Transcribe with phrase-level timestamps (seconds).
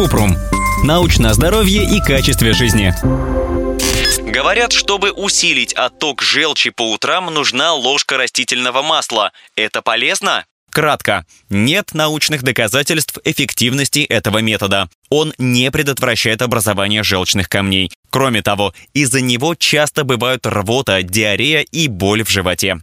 [0.00, 0.34] Купрум.
[0.82, 2.94] Научное здоровье и качестве жизни.
[4.32, 9.32] Говорят, чтобы усилить отток желчи по утрам, нужна ложка растительного масла.
[9.56, 10.46] Это полезно?
[10.70, 11.26] Кратко.
[11.50, 14.88] Нет научных доказательств эффективности этого метода.
[15.10, 17.92] Он не предотвращает образование желчных камней.
[18.08, 22.78] Кроме того, из-за него часто бывают рвота, диарея и боль в животе.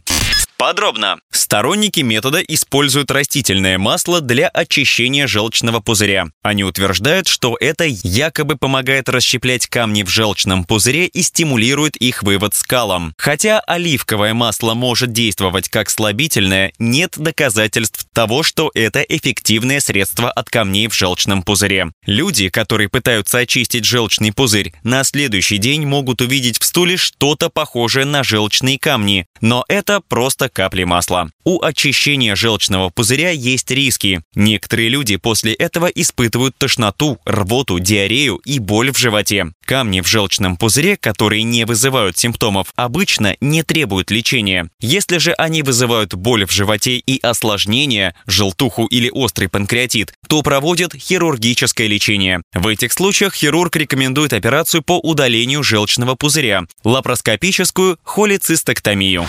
[0.58, 1.20] Подробно.
[1.30, 6.26] Сторонники метода используют растительное масло для очищения желчного пузыря.
[6.42, 12.56] Они утверждают, что это якобы помогает расщеплять камни в желчном пузыре и стимулирует их вывод
[12.56, 13.14] скалам.
[13.16, 20.50] Хотя оливковое масло может действовать как слабительное, нет доказательств того, что это эффективное средство от
[20.50, 21.92] камней в желчном пузыре.
[22.04, 28.06] Люди, которые пытаются очистить желчный пузырь, на следующий день могут увидеть в стуле что-то похожее
[28.06, 31.30] на желчные камни, но это просто капли масла.
[31.44, 34.22] У очищения желчного пузыря есть риски.
[34.34, 39.52] Некоторые люди после этого испытывают тошноту, рвоту, диарею и боль в животе.
[39.68, 44.70] Камни в желчном пузыре, которые не вызывают симптомов, обычно не требуют лечения.
[44.80, 50.94] Если же они вызывают боль в животе и осложнения, желтуху или острый панкреатит, то проводят
[50.94, 52.40] хирургическое лечение.
[52.54, 59.26] В этих случаях хирург рекомендует операцию по удалению желчного пузыря, лапароскопическую холецистектомию.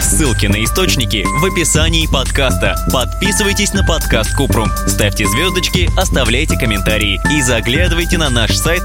[0.00, 2.76] Ссылки на источники в описании подкаста.
[2.92, 8.84] Подписывайтесь на подкаст Купрум, ставьте звездочки, оставляйте комментарии и заглядывайте на наш сайт